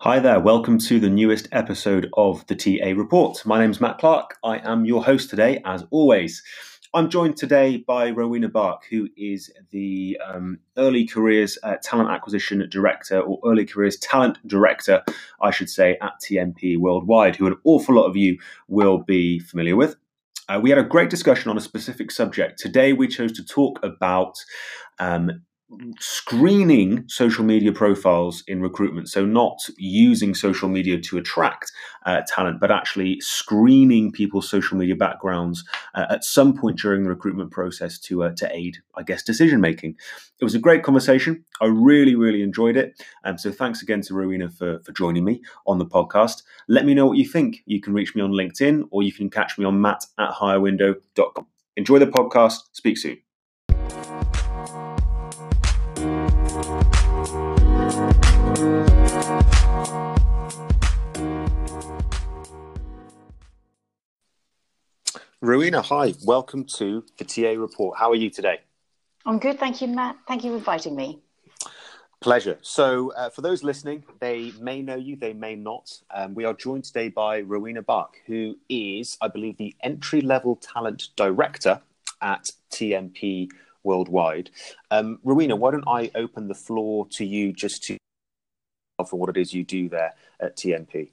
[0.00, 3.40] Hi there, welcome to the newest episode of the TA Report.
[3.46, 4.36] My name is Matt Clark.
[4.42, 6.42] I am your host today, as always.
[6.92, 12.68] I'm joined today by Rowena Bach, who is the um, Early Careers uh, Talent Acquisition
[12.68, 15.02] Director, or Early Careers Talent Director,
[15.40, 18.38] I should say, at TMP Worldwide, who an awful lot of you
[18.68, 19.96] will be familiar with.
[20.48, 22.58] Uh, we had a great discussion on a specific subject.
[22.58, 24.44] Today, we chose to talk about
[24.98, 25.42] um,
[25.98, 29.08] screening social media profiles in recruitment.
[29.08, 31.72] So, not using social media to attract
[32.06, 35.64] uh, talent, but actually screening people's social media backgrounds
[35.94, 39.60] uh, at some point during the recruitment process to uh, to aid, I guess, decision
[39.60, 39.96] making.
[40.40, 41.44] It was a great conversation.
[41.60, 43.02] I really, really enjoyed it.
[43.24, 46.42] Um, so, thanks again to Rowena for for joining me on the podcast.
[46.68, 47.62] Let me know what you think.
[47.66, 51.46] You can reach me on LinkedIn, or you can catch me on matt at hirewindow.com.
[51.76, 52.60] Enjoy the podcast.
[52.72, 53.23] Speak soon.
[65.44, 66.14] Rowena, hi.
[66.24, 67.98] Welcome to the TA Report.
[67.98, 68.60] How are you today?
[69.26, 70.16] I'm good, thank you, Matt.
[70.26, 71.20] Thank you for inviting me.
[72.20, 72.56] Pleasure.
[72.62, 75.92] So, uh, for those listening, they may know you, they may not.
[76.10, 80.56] Um, we are joined today by Rowena Bach, who is, I believe, the entry level
[80.56, 81.82] talent director
[82.22, 83.50] at TMP
[83.82, 84.48] Worldwide.
[84.90, 87.98] Um, Rowena, why don't I open the floor to you just to
[89.02, 91.10] for what it is you do there at TMP?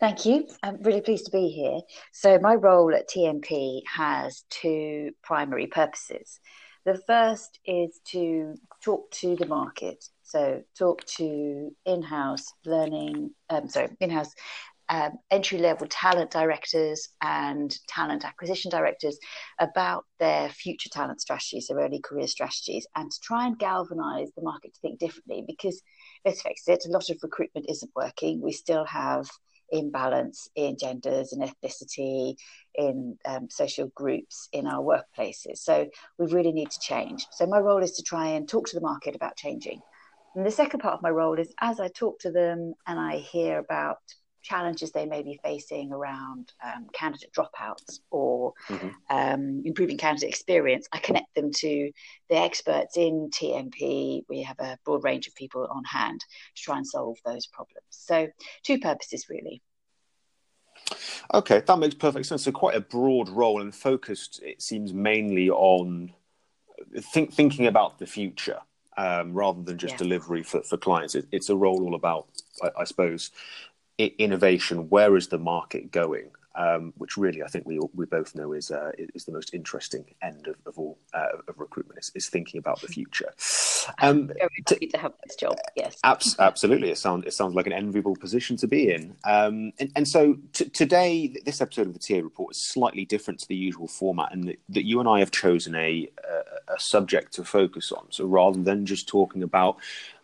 [0.00, 0.46] Thank you.
[0.62, 1.80] I'm really pleased to be here.
[2.12, 6.40] So, my role at TMP has two primary purposes.
[6.84, 13.88] The first is to talk to the market, so talk to in-house learning, um, sorry,
[14.00, 14.34] in-house
[14.90, 19.18] um, entry-level talent directors and talent acquisition directors
[19.58, 24.42] about their future talent strategies, their early career strategies, and to try and galvanise the
[24.42, 25.44] market to think differently.
[25.46, 25.82] Because
[26.24, 28.40] let's face it, a lot of recruitment isn't working.
[28.40, 29.28] We still have
[29.70, 32.36] imbalance in genders and ethnicity,
[32.74, 35.58] in um, social groups in our workplaces.
[35.58, 37.26] So we really need to change.
[37.32, 39.80] So my role is to try and talk to the market about changing.
[40.34, 43.16] And the second part of my role is as I talk to them and I
[43.16, 43.98] hear about
[44.42, 48.88] challenges they may be facing around um, candidate dropouts or mm-hmm.
[49.10, 51.90] um, improving candidate experience, I connect them to
[52.28, 54.24] the experts in TMP.
[54.28, 56.20] We have a broad range of people on hand
[56.54, 57.84] to try and solve those problems.
[57.90, 58.28] So,
[58.62, 59.62] two purposes really.
[61.34, 62.44] Okay, that makes perfect sense.
[62.44, 66.12] So, quite a broad role and focused, it seems, mainly on
[67.00, 68.60] think, thinking about the future.
[68.96, 69.98] Um, rather than just yeah.
[69.98, 71.14] delivery for, for clients.
[71.14, 72.26] It, it's a role all about,
[72.64, 73.30] I, I, suppose,
[73.98, 74.88] innovation.
[74.88, 76.30] Where is the market going?
[76.54, 80.06] Um, which really I think we we both know is uh, is the most interesting
[80.22, 83.32] end of, of all uh, of recruitment is, is, thinking about the future.
[84.00, 85.56] Um, very happy to have this job.
[85.76, 86.90] Yes, abs- absolutely.
[86.90, 89.14] It sounds it sounds like an enviable position to be in.
[89.22, 93.38] Um, and, and so t- today, this episode of the TA Report is slightly different
[93.40, 96.80] to the usual format, and that, that you and I have chosen a, a, a
[96.80, 98.06] subject to focus on.
[98.10, 99.76] So rather than just talking about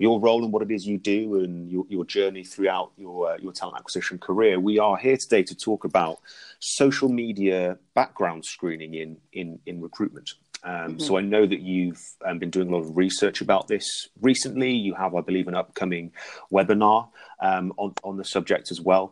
[0.05, 3.37] your role and what it is you do and your, your journey throughout your uh,
[3.45, 6.17] your talent acquisition career, we are here today to talk about
[6.61, 10.29] social media background screening in in in recruitment.
[10.63, 10.99] Um, mm-hmm.
[10.99, 14.73] So I know that you've um, been doing a lot of research about this recently.
[14.73, 16.13] You have, I believe, an upcoming
[16.53, 17.09] webinar
[17.41, 19.07] um, on on the subject as well.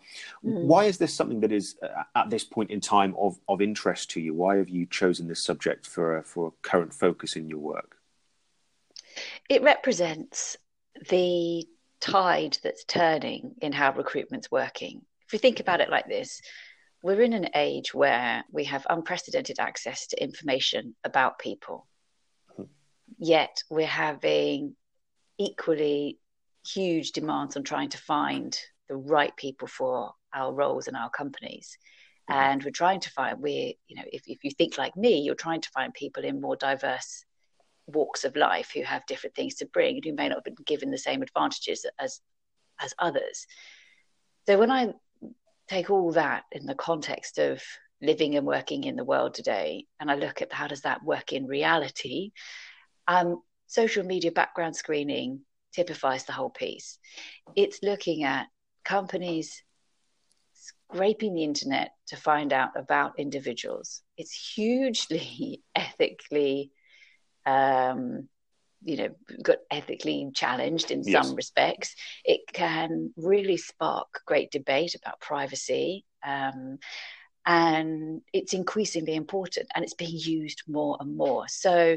[0.44, 0.68] Mm-hmm.
[0.70, 4.10] Why is this something that is uh, at this point in time of of interest
[4.12, 4.34] to you?
[4.34, 7.96] Why have you chosen this subject for a, for a current focus in your work?
[9.48, 10.56] It represents
[11.08, 11.66] the
[12.00, 15.02] tide that's turning in how recruitment's working.
[15.26, 16.40] If you think about it like this,
[17.02, 21.86] we're in an age where we have unprecedented access to information about people.
[23.18, 24.74] Yet we're having
[25.38, 26.18] equally
[26.66, 28.56] huge demands on trying to find
[28.88, 31.76] the right people for our roles and our companies.
[32.30, 32.40] Mm-hmm.
[32.40, 35.34] And we're trying to find, we, you know, if, if you think like me, you're
[35.34, 37.24] trying to find people in more diverse
[37.86, 40.54] walks of life who have different things to bring and who may not have been
[40.66, 42.20] given the same advantages as
[42.80, 43.46] as others.
[44.46, 44.92] So when I
[45.68, 47.62] take all that in the context of
[48.00, 51.32] living and working in the world today, and I look at how does that work
[51.32, 52.32] in reality,
[53.06, 55.40] um, social media background screening
[55.74, 56.98] typifies the whole piece.
[57.54, 58.48] It's looking at
[58.84, 59.62] companies
[60.52, 64.02] scraping the internet to find out about individuals.
[64.16, 66.72] It's hugely ethically
[67.46, 68.28] um,
[68.84, 69.08] you know
[69.42, 71.26] got ethically challenged in yes.
[71.26, 71.94] some respects
[72.24, 76.78] it can really spark great debate about privacy um,
[77.46, 81.96] and it's increasingly important and it's being used more and more so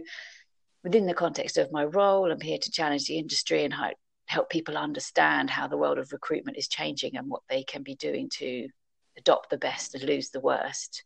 [0.83, 3.89] within the context of my role i'm here to challenge the industry and how
[4.27, 7.95] help people understand how the world of recruitment is changing and what they can be
[7.95, 8.67] doing to
[9.17, 11.03] adopt the best and lose the worst.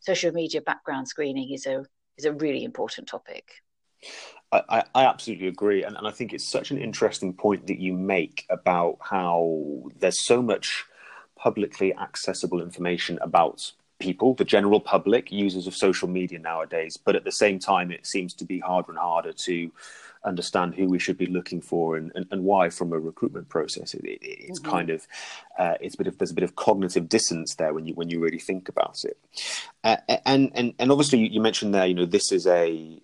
[0.00, 1.84] Social media background screening is a
[2.16, 3.44] is a really important topic.
[4.50, 7.92] I, I, absolutely agree, and, and I think it's such an interesting point that you
[7.92, 10.86] make about how there's so much
[11.36, 16.96] publicly accessible information about people, the general public, users of social media nowadays.
[16.96, 19.70] But at the same time, it seems to be harder and harder to
[20.24, 23.94] understand who we should be looking for and, and, and why from a recruitment process.
[23.94, 24.70] It, it, it's mm-hmm.
[24.70, 25.06] kind of
[25.58, 28.08] uh, it's a bit of there's a bit of cognitive dissonance there when you when
[28.08, 29.18] you really think about it.
[29.84, 33.00] Uh, and and and obviously you mentioned there, you know, this is a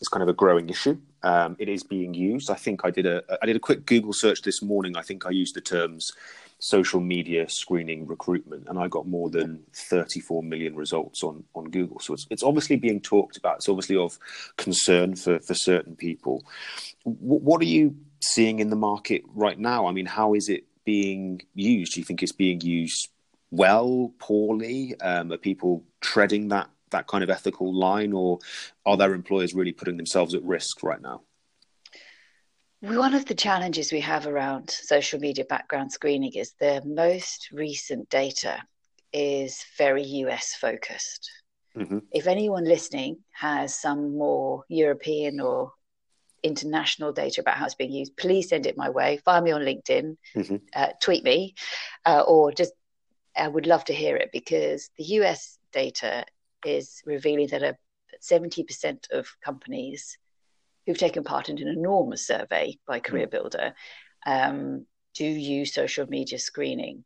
[0.00, 0.98] it's kind of a growing issue.
[1.22, 2.50] Um, it is being used.
[2.50, 4.96] I think I did a I did a quick Google search this morning.
[4.96, 6.12] I think I used the terms
[6.58, 12.00] social media screening recruitment, and I got more than 34 million results on on Google.
[12.00, 13.56] So it's it's obviously being talked about.
[13.56, 14.18] It's obviously of
[14.56, 16.44] concern for for certain people.
[17.04, 19.86] W- what are you seeing in the market right now?
[19.86, 21.94] I mean, how is it being used?
[21.94, 23.08] Do you think it's being used
[23.50, 24.98] well, poorly?
[25.00, 28.38] Um, are people treading that that kind of ethical line, or
[28.84, 31.22] are their employers really putting themselves at risk right now?
[32.80, 38.08] One of the challenges we have around social media background screening is the most recent
[38.10, 38.62] data
[39.12, 41.30] is very US focused.
[41.76, 41.98] Mm-hmm.
[42.12, 45.72] If anyone listening has some more European or
[46.42, 49.18] international data about how it's being used, please send it my way.
[49.24, 50.56] Find me on LinkedIn, mm-hmm.
[50.74, 51.54] uh, tweet me,
[52.04, 52.72] uh, or just
[53.36, 56.24] I would love to hear it because the US data
[56.64, 57.76] is revealing that a,
[58.22, 60.18] 70% of companies
[60.86, 63.30] who've taken part in an enormous survey by Career hmm.
[63.30, 63.74] Builder
[64.24, 67.04] um, do use social media screening.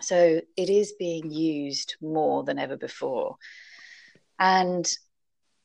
[0.00, 3.36] So it is being used more than ever before.
[4.38, 4.90] And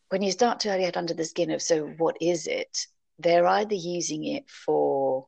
[0.09, 2.85] when you start to get under the skin of, so what is it?
[3.19, 5.25] They're either using it for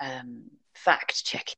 [0.00, 0.44] um,
[0.74, 1.56] fact checking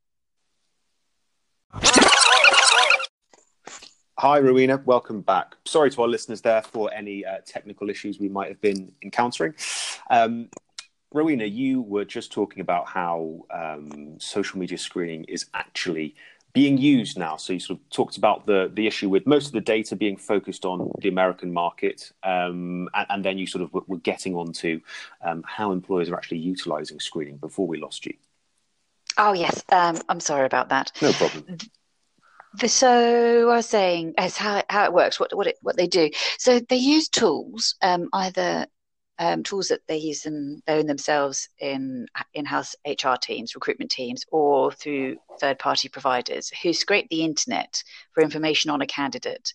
[4.25, 4.81] Hi, Rowena.
[4.87, 5.55] Welcome back.
[5.67, 9.53] Sorry to our listeners there for any uh, technical issues we might have been encountering.
[10.09, 10.49] Um,
[11.13, 16.15] Rowena, you were just talking about how um, social media screening is actually
[16.55, 17.37] being used now.
[17.37, 20.17] So you sort of talked about the the issue with most of the data being
[20.17, 24.55] focused on the American market, um, and, and, then you sort of were getting on
[24.55, 24.81] to
[25.23, 28.15] um, how employers are actually utilizing screening before we lost you.
[29.19, 30.93] Oh yes, um, I'm sorry about that.
[31.03, 31.59] No problem.
[32.67, 36.11] So I was saying as how how it works, what what it, what they do.
[36.39, 38.67] So they use tools, um, either
[39.19, 44.25] um, tools that they use them they own themselves in in-house HR teams, recruitment teams,
[44.31, 49.53] or through third-party providers who scrape the internet for information on a candidate.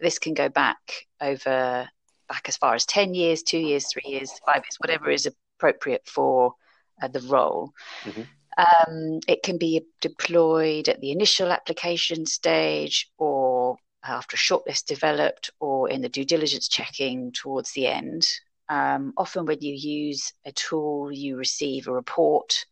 [0.00, 1.88] This can go back over
[2.28, 5.28] back as far as ten years, two years, three years, five years, whatever is
[5.58, 6.54] appropriate for
[7.02, 7.72] uh, the role.
[8.04, 8.22] Mm-hmm.
[8.58, 15.50] Um, it can be deployed at the initial application stage or after a shortlist developed
[15.60, 18.26] or in the due diligence checking towards the end.
[18.68, 22.64] Um, often, when you use a tool, you receive a report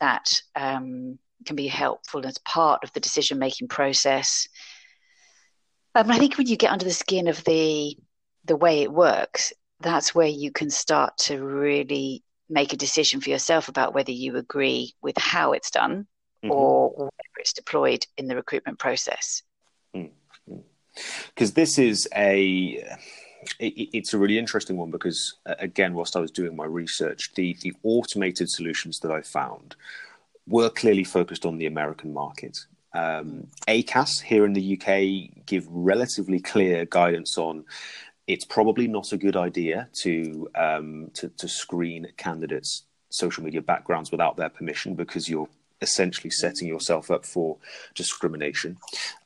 [0.00, 4.48] that um, can be helpful as part of the decision making process.
[5.94, 7.96] Um, I think when you get under the skin of the
[8.44, 13.30] the way it works, that's where you can start to really make a decision for
[13.30, 16.06] yourself about whether you agree with how it's done
[16.44, 16.50] mm-hmm.
[16.50, 19.42] or whether it's deployed in the recruitment process.
[19.92, 20.10] Because
[20.48, 21.54] mm-hmm.
[21.54, 22.84] this is a
[23.58, 27.56] it, it's a really interesting one because again whilst i was doing my research the
[27.62, 29.74] the automated solutions that i found
[30.46, 32.56] were clearly focused on the american market
[32.94, 37.64] um, acas here in the uk give relatively clear guidance on
[38.26, 44.10] it's probably not a good idea to, um, to, to screen candidates' social media backgrounds
[44.10, 45.48] without their permission because you're
[45.82, 47.58] essentially setting yourself up for
[47.94, 48.78] discrimination.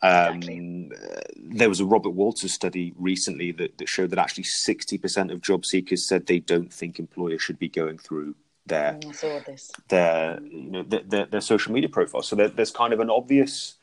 [0.03, 0.91] Um, exactly.
[0.93, 5.43] uh, there was a Robert Walters study recently that, that, showed that actually 60% of
[5.43, 8.35] job seekers said they don't think employers should be going through
[8.65, 12.23] their mm, their you know their, their, their social media profile.
[12.23, 13.77] So there, there's kind of an obvious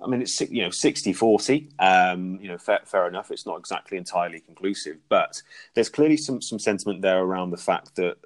[0.00, 1.70] I mean, it's you know 60 40.
[1.78, 3.30] Um, you know, fair, fair, enough.
[3.30, 5.42] It's not exactly entirely conclusive, but
[5.74, 8.16] there's clearly some some sentiment there around the fact that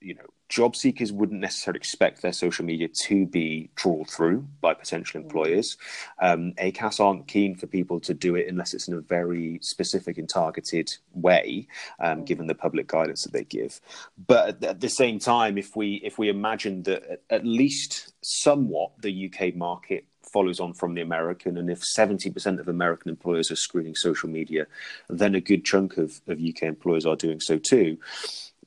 [0.00, 4.74] you know job seekers wouldn't necessarily expect their social media to be trawled through by
[4.74, 5.24] potential mm.
[5.24, 5.78] employers.
[6.20, 10.18] Um, ACAS aren't keen for people to do it unless it's in a very specific
[10.18, 11.68] and targeted way,
[12.00, 12.26] um, mm.
[12.26, 13.80] given the public guidance that they give.
[14.26, 19.30] But at the same time, if we if we imagine that at least somewhat the
[19.32, 21.58] UK market follows on from the American.
[21.58, 24.66] And if 70% of American employers are screening social media,
[25.08, 27.98] then a good chunk of, of UK employers are doing so too.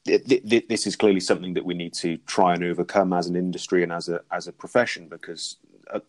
[0.05, 3.91] this is clearly something that we need to try and overcome as an industry and
[3.93, 5.58] as a as a profession because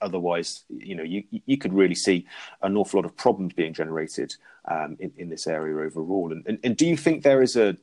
[0.00, 2.26] otherwise you know you you could really see
[2.62, 4.34] an awful lot of problems being generated
[4.64, 7.76] um, in, in this area overall and, and, and do you think there is a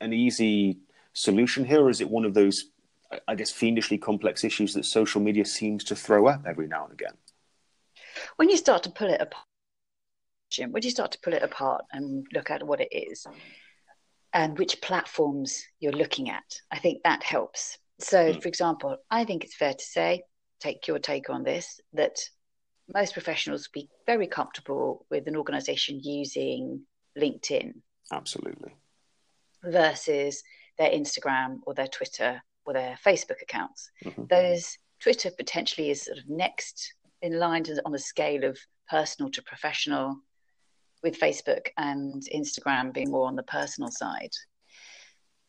[0.00, 0.78] an easy
[1.12, 2.71] solution here or is it one of those
[3.28, 6.92] I guess fiendishly complex issues that social media seems to throw up every now and
[6.92, 7.14] again
[8.36, 9.46] when you start to pull it apart
[10.52, 13.26] Jim, when you start to pull it apart and look at what it is
[14.34, 16.44] and which platforms you're looking at.
[16.70, 17.78] I think that helps.
[18.00, 18.42] So, mm.
[18.42, 20.24] for example, I think it's fair to say,
[20.60, 22.18] take your take on this, that
[22.92, 26.82] most professionals would be very comfortable with an organization using
[27.18, 27.72] LinkedIn.
[28.12, 28.74] Absolutely.
[29.64, 30.42] Versus
[30.78, 33.90] their Instagram or their Twitter or their Facebook accounts.
[34.04, 34.24] Mm-hmm.
[34.28, 39.30] Those Twitter potentially is sort of next in line to, on a scale of personal
[39.30, 40.16] to professional
[41.02, 44.30] with Facebook and Instagram being more on the personal side.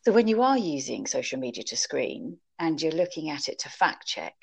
[0.04, 3.70] So when you are using social media to screen and you're looking at it to
[3.70, 4.34] fact check,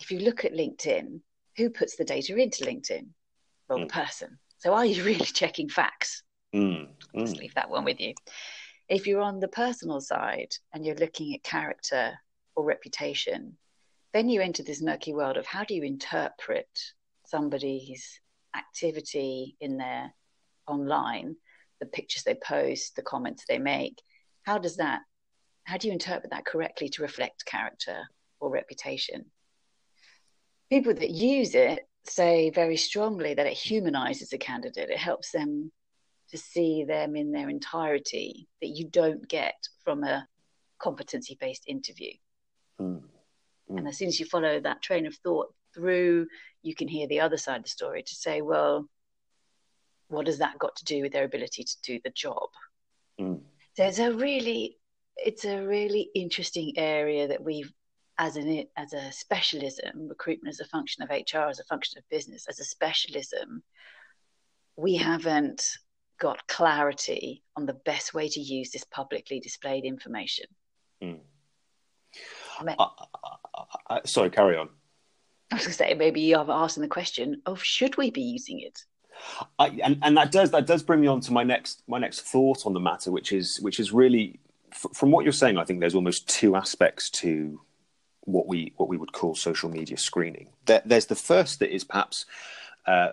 [0.00, 1.20] if you look at LinkedIn,
[1.56, 3.08] who puts the data into LinkedIn?
[3.68, 3.88] Well, mm.
[3.88, 4.38] the person.
[4.58, 6.22] So are you really checking facts?
[6.54, 6.88] Mm.
[7.14, 7.20] Mm.
[7.20, 8.14] Just leave that one with you.
[8.88, 12.18] If you're on the personal side and you're looking at character
[12.56, 13.58] or reputation,
[14.14, 16.68] then you enter this murky world of how do you interpret
[17.26, 18.20] somebody's
[18.56, 20.14] activity in their
[20.66, 21.36] online,
[21.80, 24.00] the pictures they post, the comments they make,
[24.44, 25.02] how does that,
[25.64, 28.08] how do you interpret that correctly to reflect character
[28.40, 29.26] or reputation?
[30.70, 34.88] People that use it say very strongly that it humanizes a candidate.
[34.88, 35.72] It helps them
[36.30, 40.26] to see them in their entirety that you don't get from a
[40.78, 42.12] competency based interview.
[42.80, 43.02] Mm.
[43.70, 43.78] Mm.
[43.78, 46.26] And as soon as you follow that train of thought through,
[46.62, 48.88] you can hear the other side of the story to say, well,
[50.08, 52.48] what has that got to do with their ability to do the job?
[53.20, 53.40] Mm.
[53.76, 54.78] There's a really,
[55.16, 57.72] it's a really interesting area that we've,
[58.20, 62.08] as an as a specialism, recruitment as a function of HR, as a function of
[62.08, 63.62] business, as a specialism,
[64.76, 65.76] we haven't
[66.18, 70.46] got clarity on the best way to use this publicly displayed information.
[71.02, 71.20] Mm.
[73.88, 74.68] I sorry, carry on.
[75.50, 78.60] I was going to say maybe you're asking the question of should we be using
[78.60, 78.84] it?
[79.58, 82.22] I, and, and that does that does bring me on to my next my next
[82.22, 84.38] thought on the matter, which is which is really
[84.72, 85.58] f- from what you're saying.
[85.58, 87.60] I think there's almost two aspects to
[88.20, 90.48] what we what we would call social media screening.
[90.66, 92.26] There, there's the first that is perhaps
[92.88, 93.12] uh,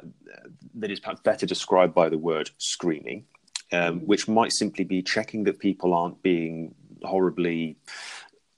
[0.75, 3.25] that is perhaps better described by the word screening,
[3.73, 7.75] um, which might simply be checking that people aren't being horribly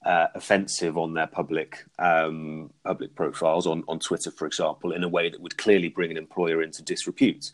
[0.06, 5.10] uh, offensive on their public um, public profiles on, on Twitter, for example, in a
[5.10, 7.52] way that would clearly bring an employer into disrepute.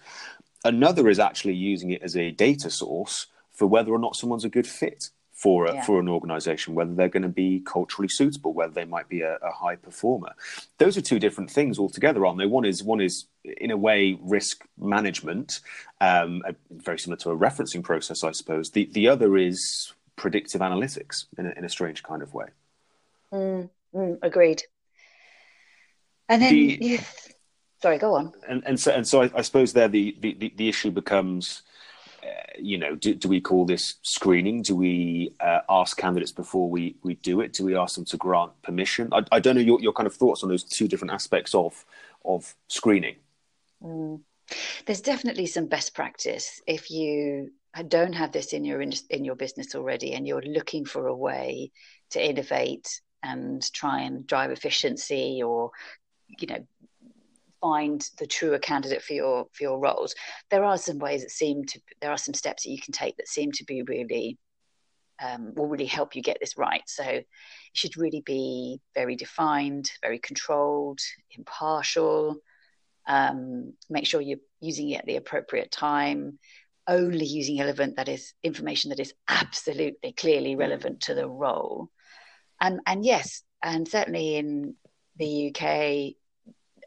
[0.65, 4.49] Another is actually using it as a data source for whether or not someone's a
[4.49, 5.09] good fit
[5.43, 5.83] for a, yeah.
[5.83, 9.35] for an organization, whether they're going to be culturally suitable, whether they might be a,
[9.35, 10.31] a, high performer.
[10.77, 12.45] Those are two different things altogether, aren't they?
[12.45, 15.59] One is one is in a way risk management,
[15.99, 18.71] um, very similar to a referencing process, I suppose.
[18.71, 22.47] The the other is predictive analytics in a, in a strange kind of way.
[23.33, 24.63] Mm, mm, agreed.
[26.29, 26.99] And then, the, you,
[27.81, 28.31] sorry, go on.
[28.47, 31.63] And, and so, and so, I, I suppose there the, the, the issue becomes,
[32.59, 34.61] you know, do, do, we call this screening?
[34.61, 37.53] Do we uh, ask candidates before we, we do it?
[37.53, 39.09] Do we ask them to grant permission?
[39.11, 41.85] I, I don't know your, your kind of thoughts on those two different aspects of
[42.25, 43.15] of screening.
[43.83, 44.21] Mm.
[44.85, 47.51] There's definitely some best practice if you
[47.87, 51.71] don't have this in your in your business already and you're looking for a way
[52.11, 55.71] to innovate and try and drive efficiency or
[56.39, 56.67] you know
[57.63, 60.13] find the truer candidate for your for your roles.
[60.51, 63.15] There are some ways that seem to there are some steps that you can take
[63.17, 64.37] that seem to be really
[65.23, 66.83] um, will really help you get this right.
[66.87, 67.27] So it
[67.71, 70.99] should really be very defined very controlled
[71.31, 72.35] impartial.
[73.07, 76.39] Um, make sure you're using it at the appropriate time.
[76.85, 80.59] Only using relevant that is information that is absolutely clearly mm.
[80.59, 81.89] relevant to the role.
[82.59, 84.75] And and yes and certainly in
[85.15, 86.15] the uk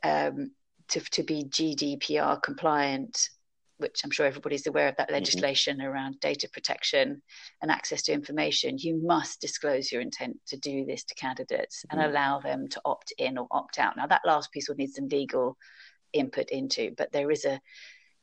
[0.03, 0.51] um,
[0.89, 3.31] to, to be gdpr compliant
[3.79, 5.15] which i'm sure everybody's aware of that mm-hmm.
[5.15, 5.87] legislation mm-hmm.
[5.87, 7.21] around data protection
[7.63, 11.99] and access to information you must disclose your intent to do this to candidates mm-hmm.
[11.99, 14.93] and allow them to opt in or opt out now that last piece will need
[14.93, 15.57] some legal
[16.13, 17.61] input into but there is a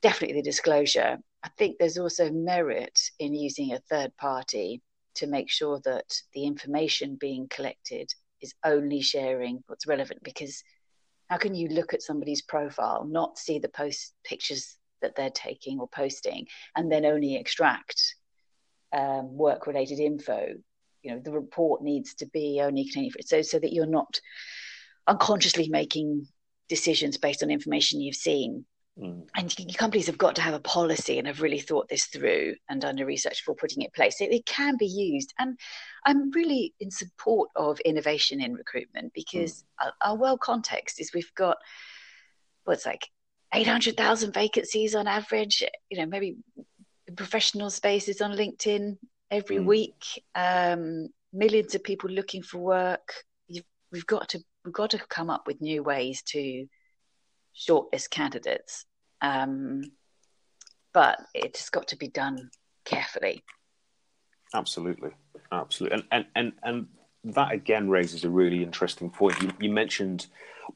[0.01, 4.81] definitely the disclosure I think there's also merit in using a third party
[5.15, 8.09] to make sure that the information being collected
[8.41, 10.63] is only sharing what's relevant because
[11.33, 15.79] how can you look at somebody's profile not see the post pictures that they're taking
[15.79, 18.13] or posting and then only extract
[18.95, 20.49] um, work related info,
[21.01, 24.21] you know, the report needs to be only containing so so that you're not
[25.07, 26.27] unconsciously making
[26.69, 28.63] decisions based on information you've seen.
[28.99, 29.27] Mm.
[29.35, 32.81] And companies have got to have a policy and have really thought this through and
[32.81, 34.21] done the research before putting it in place.
[34.21, 35.33] It, it can be used.
[35.39, 35.57] And
[36.05, 39.85] I'm really in support of innovation in recruitment because mm.
[39.85, 41.57] our, our world context is we've got
[42.65, 43.09] what's like
[43.53, 46.37] 800,000 vacancies on average, you know, maybe
[47.15, 48.97] professional spaces on LinkedIn
[49.31, 49.65] every mm.
[49.65, 53.13] week, um, millions of people looking for work.
[53.47, 56.65] You've, we've got to we've got to come up with new ways to
[57.55, 58.85] shortlist candidates,
[59.21, 59.83] um,
[60.93, 62.49] but it's got to be done
[62.85, 63.43] carefully.
[64.53, 65.11] Absolutely,
[65.51, 66.87] absolutely, and and and and
[67.35, 69.41] that again raises a really interesting point.
[69.41, 70.27] You, you mentioned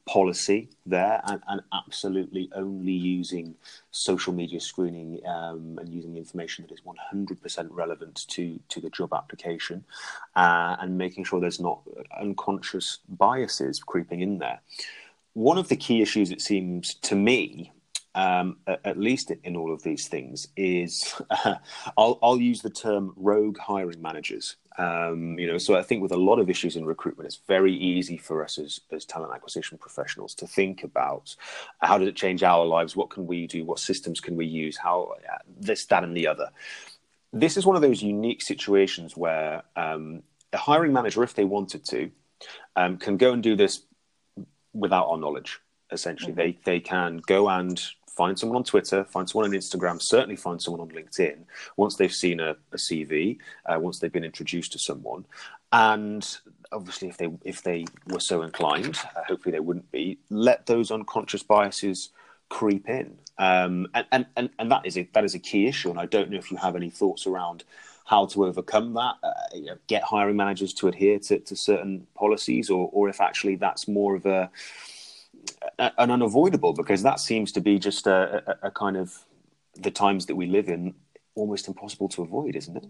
[0.06, 3.54] policy there and, and, absolutely only using
[3.90, 9.12] social media screening um, and using information that is 100% relevant to, to the job
[9.12, 9.84] application
[10.36, 11.80] uh, and making sure there's not
[12.20, 14.60] unconscious biases creeping in there.
[15.38, 17.70] One of the key issues, it seems to me,
[18.16, 21.54] um, at, least in all of these things, is uh,
[21.96, 24.56] I'll, I'll, use the term rogue hiring managers.
[24.78, 27.72] Um, you know, so I think with a lot of issues in recruitment, it's very
[27.72, 31.36] easy for us as, as talent acquisition professionals to think about
[31.82, 32.96] how does it change our lives?
[32.96, 33.64] What can we do?
[33.64, 34.76] What systems can we use?
[34.76, 36.50] How uh, this, that, and the other.
[37.32, 41.84] This is one of those unique situations where um, a hiring manager, if they wanted
[41.90, 42.10] to,
[42.74, 43.82] um, can go and do this
[44.72, 45.60] without our knowledge.
[45.90, 46.40] Essentially, mm-hmm.
[46.40, 47.80] they they can go and
[48.18, 51.38] find someone on Twitter, find someone on Instagram, certainly find someone on LinkedIn
[51.76, 55.24] once they've seen a, a CV, uh, once they've been introduced to someone,
[55.72, 56.38] and
[56.72, 60.90] obviously if they if they were so inclined, uh, hopefully they wouldn't be, let those
[60.90, 62.10] unconscious biases
[62.48, 65.88] creep in, um, and, and and and that is a that is a key issue,
[65.88, 67.64] and I don't know if you have any thoughts around
[68.08, 72.06] how to overcome that, uh, you know, get hiring managers to adhere to, to certain
[72.14, 74.50] policies, or or if actually that's more of a
[75.78, 79.14] an unavoidable because that seems to be just a, a, a kind of
[79.74, 80.94] the times that we live in
[81.34, 82.86] almost impossible to avoid, isn't it?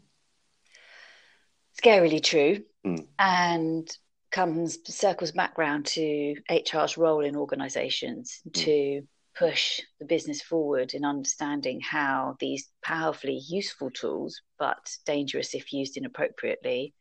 [1.82, 3.06] Scarily true, mm.
[3.18, 3.88] and
[4.30, 8.52] comes circles back round to HR's role in organisations mm.
[8.52, 9.06] to
[9.38, 15.96] push the business forward in understanding how these powerfully useful tools, but dangerous if used
[15.96, 16.94] inappropriately,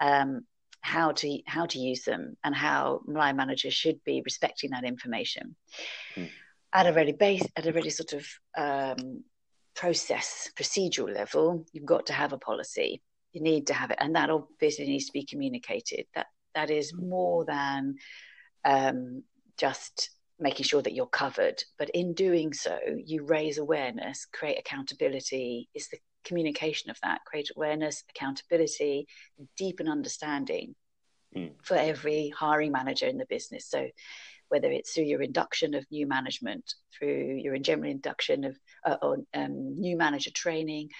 [0.00, 0.42] um,
[0.82, 5.56] how to how to use them and how line managers should be respecting that information.
[6.16, 6.30] Mm.
[6.72, 9.24] at a really base at a really sort of um,
[9.74, 13.02] process procedural level you've got to have a policy.
[13.32, 16.06] You need to have it and that obviously needs to be communicated.
[16.14, 17.96] That that is more than
[18.64, 19.22] um,
[19.58, 20.10] just
[20.40, 25.88] making sure that you're covered but in doing so you raise awareness create accountability is
[25.88, 29.06] the communication of that, create awareness, accountability,
[29.56, 30.74] deepen understanding
[31.36, 31.52] mm.
[31.62, 33.66] for every hiring manager in the business.
[33.66, 33.88] So
[34.48, 38.96] whether it's through your induction of new management, through your general induction of uh,
[39.34, 40.90] um, new manager training,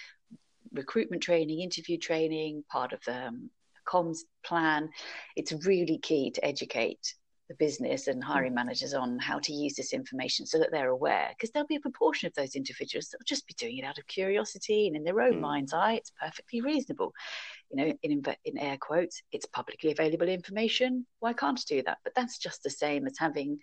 [0.72, 3.50] recruitment training, interview training, part of the um,
[3.87, 4.88] comms plan,
[5.37, 7.14] it's really key to educate
[7.50, 11.30] the business and hiring managers on how to use this information so that they're aware
[11.30, 14.06] because there'll be a proportion of those individuals that'll just be doing it out of
[14.06, 15.40] curiosity and in their own mm.
[15.40, 15.94] mind's eye.
[15.94, 17.12] It's perfectly reasonable.
[17.72, 21.04] You know in, in air quotes it's publicly available information.
[21.18, 21.98] Why can't I do that?
[22.04, 23.58] But that's just the same as having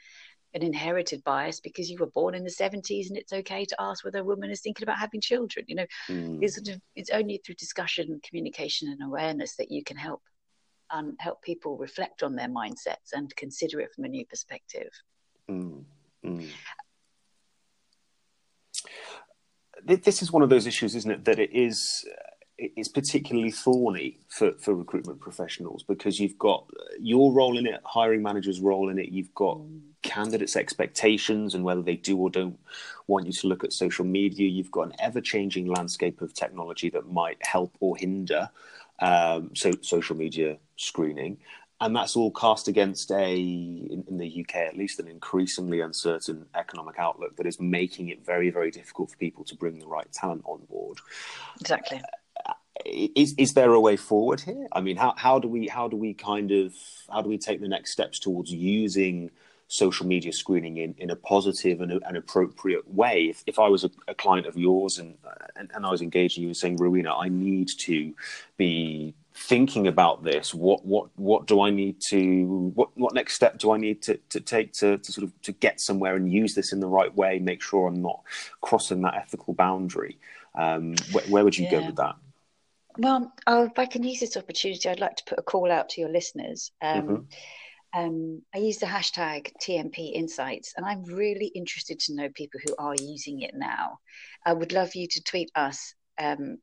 [0.54, 4.04] an inherited bias because you were born in the 70s and it's okay to ask
[4.04, 5.64] whether a woman is thinking about having children.
[5.70, 6.40] You know mm.
[6.42, 10.22] it's, sort of, it's only through discussion communication and awareness that you can help
[10.92, 14.90] and help people reflect on their mindsets and consider it from a new perspective.
[15.50, 15.84] Mm,
[16.26, 16.48] mm.
[19.84, 21.26] This is one of those issues, isn't it?
[21.26, 22.06] That it is
[22.58, 26.68] it's particularly thorny for, for recruitment professionals because you've got
[27.00, 29.80] your role in it, hiring managers' role in it, you've got mm.
[30.02, 32.58] candidates' expectations and whether they do or don't
[33.06, 36.90] want you to look at social media, you've got an ever changing landscape of technology
[36.90, 38.50] that might help or hinder
[39.00, 41.38] um, so social media screening,
[41.80, 46.46] and that's all cast against a in, in, the UK at least an increasingly uncertain
[46.56, 50.12] economic outlook that is making it very very difficult for people to bring the right
[50.12, 50.98] talent on board.
[51.62, 52.02] Exactly.
[52.46, 52.54] Uh,
[52.86, 54.68] is is there a way forward here?
[54.72, 56.74] I mean, how how do we how do we kind of
[57.12, 59.32] how do we take the next steps towards using
[59.68, 63.26] social media screening in, in a positive and an appropriate way.
[63.26, 65.18] If, if I was a, a client of yours and,
[65.56, 68.14] and, and I was engaging you and saying, Rowena, I need to
[68.56, 70.54] be thinking about this.
[70.54, 74.18] What what what do I need to what what next step do I need to,
[74.30, 77.14] to take to, to sort of to get somewhere and use this in the right
[77.16, 77.40] way?
[77.40, 78.22] Make sure I'm not
[78.62, 80.18] crossing that ethical boundary.
[80.56, 81.72] Um, where, where would you yeah.
[81.80, 82.16] go with that?
[82.98, 85.90] Well, oh, if I can use this opportunity, I'd like to put a call out
[85.90, 86.72] to your listeners.
[86.82, 87.24] Um, mm-hmm.
[87.94, 92.76] Um, I use the hashtag TMP Insights, and I'm really interested to know people who
[92.78, 94.00] are using it now.
[94.46, 96.58] I would love you to tweet us um,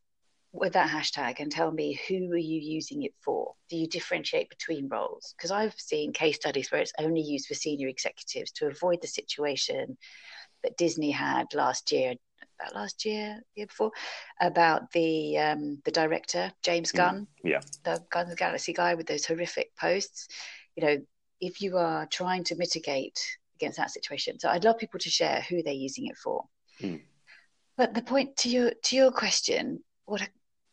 [0.55, 3.55] with that hashtag and tell me who are you using it for?
[3.69, 5.35] Do you differentiate between roles?
[5.37, 9.09] Because I've seen case studies where it's only used for senior executives to avoid the
[9.09, 9.99] situation
[10.63, 12.15] that Disney had last year,
[12.61, 13.91] about last year, year before,
[14.41, 18.95] about the um, the director James mm, Gunn, yeah, the Guardians of the Galaxy guy
[18.95, 20.29] with those horrific posts.
[20.77, 20.97] You know,
[21.41, 23.19] if you are trying to mitigate
[23.57, 26.45] against that situation, so I'd love people to share who they're using it for.
[26.81, 27.03] Mm.
[27.77, 30.29] But the point to your to your question, what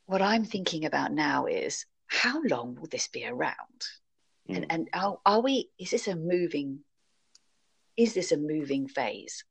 [0.06, 3.82] what I'm thinking about now is how long will this be around?
[4.50, 4.56] Mm.
[4.56, 6.80] And and are, are we is this a moving
[7.98, 9.44] is this a moving phase?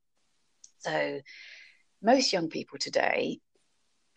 [0.79, 1.21] So
[2.01, 3.39] most young people today,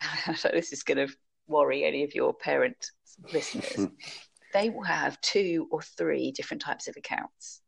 [0.35, 1.13] so this is going to
[1.47, 2.91] worry any of your parent
[3.33, 3.87] listeners,
[4.55, 7.61] they will have two or three different types of accounts.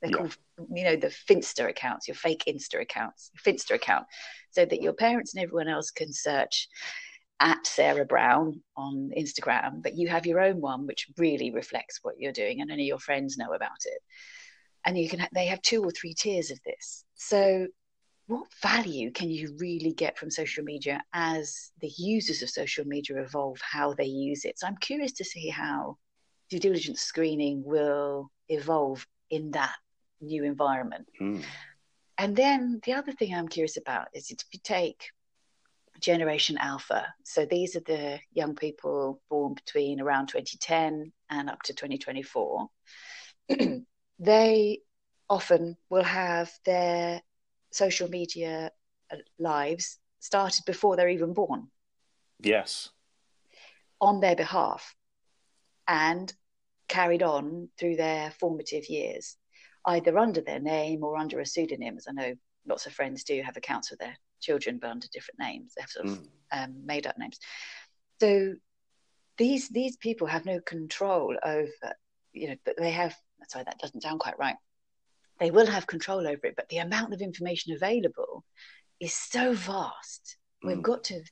[0.00, 0.16] They're yeah.
[0.18, 0.36] called,
[0.74, 4.04] you know, the Finsta accounts, your fake Insta accounts, Finsta account,
[4.50, 6.68] so that your parents and everyone else can search
[7.40, 12.16] at Sarah Brown on Instagram, but you have your own one which really reflects what
[12.18, 14.00] you're doing, and only your friends know about it.
[14.84, 17.04] And you can, ha- they have two or three tiers of this.
[17.14, 17.68] So
[18.26, 23.22] what value can you really get from social media as the users of social media
[23.22, 24.58] evolve how they use it?
[24.58, 25.96] So I'm curious to see how
[26.48, 29.76] due diligence screening will evolve in that
[30.20, 31.06] new environment.
[31.20, 31.42] Mm.
[32.16, 35.10] And then the other thing I'm curious about is if you take
[36.00, 41.74] Generation Alpha, so these are the young people born between around 2010 and up to
[41.74, 42.68] 2024,
[44.18, 44.80] they
[45.28, 47.22] often will have their
[47.70, 48.72] social media
[49.12, 51.68] uh, lives started before they're even born.
[52.40, 52.90] Yes.
[54.00, 54.94] On their behalf
[55.88, 56.32] and
[56.88, 59.36] carried on through their formative years,
[59.86, 62.34] either under their name or under a pseudonym, as I know
[62.66, 65.72] lots of friends do have accounts of their children but under different names.
[65.74, 66.28] They have sort of mm.
[66.52, 67.38] um, made up names.
[68.20, 68.54] So
[69.36, 71.94] these these people have no control over,
[72.32, 73.16] you know, but they have.
[73.48, 74.56] Sorry, that doesn't sound quite right
[75.38, 78.44] they will have control over it, but the amount of information available
[79.00, 80.36] is so vast.
[80.64, 80.68] Mm.
[80.68, 81.22] We've got to,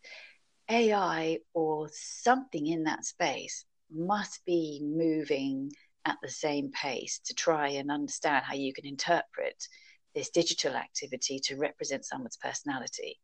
[0.69, 5.73] AI or something in that space must be moving
[6.05, 9.67] at the same pace to try and understand how you can interpret
[10.15, 13.19] this digital activity to represent someone's personality.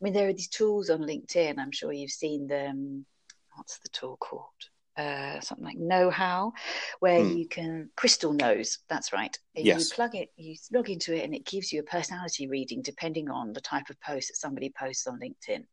[0.00, 1.58] I mean, there are these tools on LinkedIn.
[1.58, 3.06] I'm sure you've seen them.
[3.54, 4.50] What's the tool called?
[4.96, 6.52] uh, something like know how
[7.00, 7.38] where mm.
[7.38, 9.90] you can crystal knows that's right yes.
[9.90, 13.28] you plug it you log into it and it gives you a personality reading depending
[13.28, 15.64] on the type of post that somebody posts on linkedin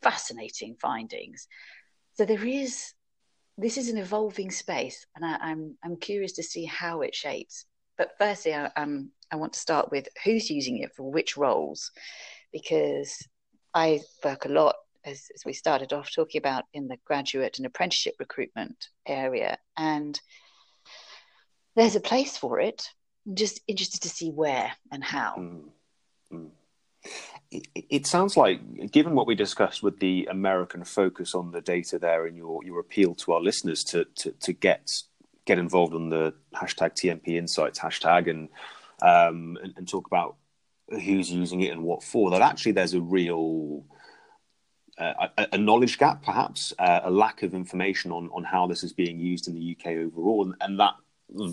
[0.00, 1.48] fascinating findings
[2.14, 2.94] so there is
[3.62, 7.14] this is an evolving space and I, am I'm, I'm curious to see how it
[7.14, 7.64] shapes
[7.96, 11.90] but firstly I, um, I want to start with who's using it for which roles
[12.52, 13.26] because
[13.74, 17.66] i work a lot as, as we started off talking about in the graduate and
[17.66, 19.58] apprenticeship recruitment area.
[19.76, 20.18] And
[21.76, 22.88] there's a place for it.
[23.26, 25.34] I'm just interested to see where and how.
[25.38, 25.64] Mm.
[26.32, 26.50] Mm.
[27.74, 32.26] It, sounds like, given what we discussed with the American focus on the data there,
[32.26, 35.02] and your your appeal to our listeners to to, to get
[35.44, 38.48] get involved on the hashtag TMP Insights hashtag and,
[39.02, 40.36] um, and and talk about
[40.88, 43.84] who's using it and what for, that actually there's a real
[44.98, 48.92] a, a, knowledge gap, perhaps uh, a lack of information on on how this is
[48.92, 50.94] being used in the UK overall, and, and that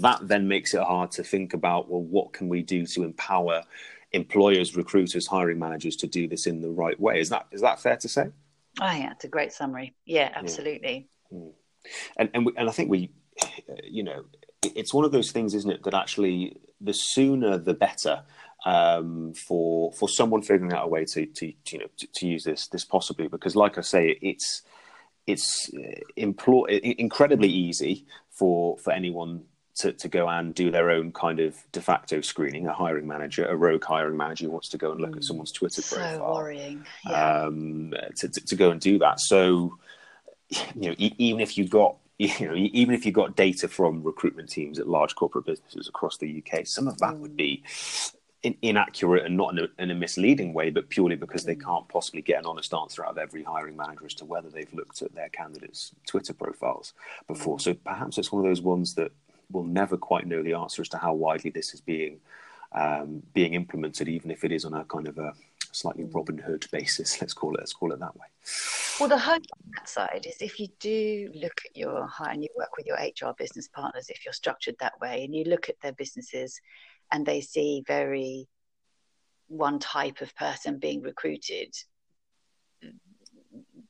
[0.02, 3.64] that then makes it hard to think about well, what can we do to empower
[4.12, 7.20] employers, recruiters, hiring managers to do this in the right way?
[7.20, 8.30] Is that is that fair to say?
[8.82, 9.94] Oh yeah, it's a great summary.
[10.06, 11.08] Yeah, absolutely.
[11.32, 11.38] Yeah.
[11.38, 11.52] Mm.
[12.18, 13.12] And and we, and I think we,
[13.84, 14.26] you know,
[14.64, 18.24] it's one of those things, isn't it, that actually the sooner the better
[18.66, 22.44] um, for for someone figuring out a way to, to you know to, to, use
[22.44, 24.64] this this possibly because like I say it's
[25.28, 29.44] it's uh, incredibly easy for for anyone
[29.80, 32.68] to, to go and do their own kind of de facto screening.
[32.68, 35.24] A hiring manager, a rogue hiring manager, who wants to go and look mm, at
[35.24, 36.18] someone's Twitter so profile.
[36.18, 36.86] So worrying.
[37.10, 37.44] Yeah.
[37.44, 39.20] Um, to, to, to go and do that.
[39.20, 39.78] So
[40.50, 44.04] you know, e- even if you got you know, even if you got data from
[44.04, 47.20] recruitment teams at large corporate businesses across the UK, some of that mm.
[47.20, 47.64] would be
[48.44, 51.88] in, inaccurate and not in a, in a, misleading way, but purely because they can't
[51.88, 55.02] possibly get an honest answer out of every hiring manager as to whether they've looked
[55.02, 56.94] at their candidates' Twitter profiles
[57.28, 57.60] before.
[57.60, 59.14] So perhaps it's one of those ones that
[59.52, 62.20] will never quite know the answer as to how widely this is being
[62.72, 65.34] um, being implemented, even if it is on a kind of a,
[65.72, 66.14] slightly mm.
[66.14, 67.22] Robin Hood basis.
[67.22, 67.60] Let's call it.
[67.60, 68.28] Let's call it that way.
[69.00, 72.44] Well, the hope on that side is if you do look at your hire and
[72.44, 75.70] you work with your HR business partners, if you're structured that way, and you look
[75.70, 76.60] at their businesses,
[77.12, 78.48] and they see very
[79.48, 81.74] one type of person being recruited,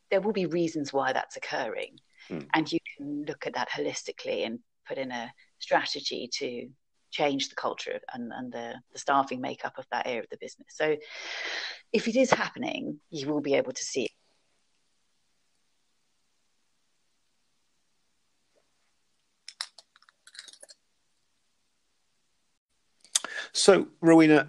[0.09, 2.45] there will be reasons why that's occurring, mm.
[2.53, 6.67] and you can look at that holistically and put in a strategy to
[7.11, 10.67] change the culture and, and the, the staffing makeup of that area of the business.
[10.69, 10.95] So
[11.91, 14.11] if it is happening, you will be able to see it.
[23.51, 24.47] So, Rowena,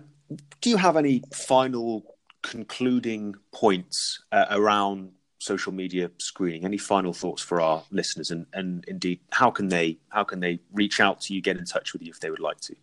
[0.60, 6.64] do you have any final concluding points uh, around social media screening?
[6.64, 10.60] Any final thoughts for our listeners, and, and indeed, how can they how can they
[10.72, 12.76] reach out to you, get in touch with you if they would like to?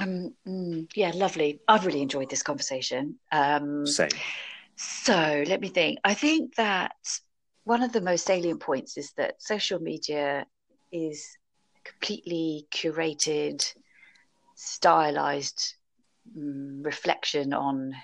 [0.00, 1.60] Um, mm, yeah, lovely.
[1.68, 3.16] I've really enjoyed this conversation.
[3.30, 4.10] Um, Same.
[4.76, 5.98] So let me think.
[6.04, 6.96] I think that
[7.64, 10.46] one of the most salient points is that social media
[10.90, 11.36] is
[11.84, 13.62] completely curated,
[14.54, 15.74] stylized
[16.36, 17.94] um, reflection on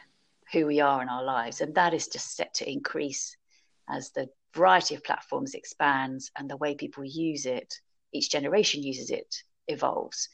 [0.52, 3.36] who we are in our lives, and that is just set to increase
[3.88, 7.72] as the variety of platforms expands and the way people use it,
[8.12, 9.34] each generation uses it,
[9.68, 10.28] evolves.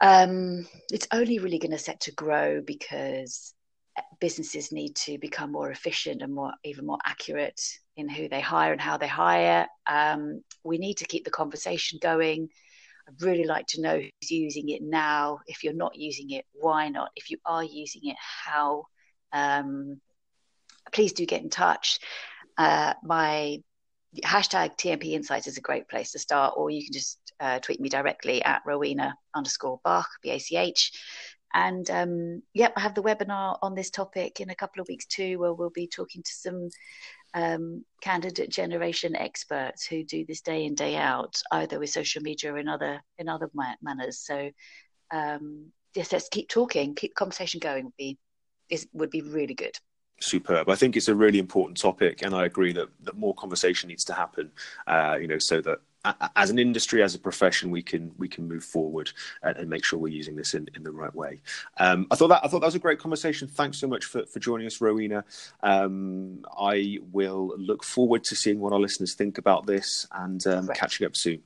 [0.00, 3.54] Um, it's only really going to set to grow because
[4.20, 7.60] businesses need to become more efficient and more even more accurate
[7.96, 9.66] in who they hire and how they hire.
[9.86, 12.48] Um, we need to keep the conversation going.
[13.08, 15.40] I'd really like to know who's using it now.
[15.46, 17.10] If you're not using it, why not?
[17.16, 18.86] If you are using it, how?
[19.32, 20.00] Um,
[20.92, 21.98] please do get in touch.
[22.58, 23.62] Uh, my
[24.24, 27.80] hashtag TMP Insights is a great place to start, or you can just uh, tweet
[27.80, 30.92] me directly at Rowena underscore Bach, B A C H.
[31.54, 35.06] And um, yep, I have the webinar on this topic in a couple of weeks
[35.06, 36.68] too, where we'll be talking to some
[37.34, 42.52] um, candidate generation experts who do this day in day out, either with social media
[42.52, 43.50] or in other in other
[43.82, 44.18] manners.
[44.18, 44.50] So
[45.10, 47.84] um, yes, let's keep talking, keep conversation going.
[47.84, 48.18] Would be
[48.70, 49.76] is would be really good
[50.20, 50.68] superb.
[50.68, 54.04] I think it's a really important topic, and I agree that, that more conversation needs
[54.04, 54.50] to happen.
[54.86, 55.78] Uh, you know, so that
[56.34, 59.84] as an industry, as a profession, we can we can move forward and, and make
[59.84, 61.40] sure we're using this in, in the right way.
[61.78, 63.46] Um, I thought that I thought that was a great conversation.
[63.48, 65.24] Thanks so much for, for joining us, Rowena.
[65.62, 70.68] Um, I will look forward to seeing what our listeners think about this and um,
[70.74, 71.42] catching up soon.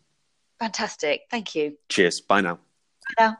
[0.59, 1.23] Fantastic.
[1.31, 1.77] Thank you.
[1.89, 2.23] Cheers.
[2.23, 2.55] Bye now.
[2.55, 3.39] Bye now.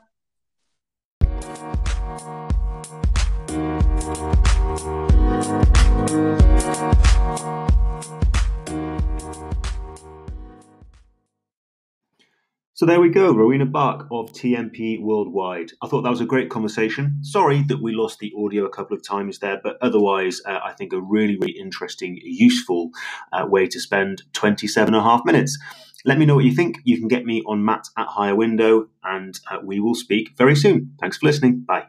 [12.77, 15.71] So there we go, Rowena Bach of TMP Worldwide.
[15.81, 17.17] I thought that was a great conversation.
[17.23, 20.73] Sorry that we lost the audio a couple of times there, but otherwise, uh, I
[20.73, 22.91] think a really, really interesting, useful
[23.33, 25.57] uh, way to spend 27 and a half minutes.
[26.05, 26.77] Let me know what you think.
[26.83, 30.55] You can get me on Matt at Hire Window, and uh, we will speak very
[30.55, 30.93] soon.
[30.99, 31.65] Thanks for listening.
[31.65, 31.87] Bye.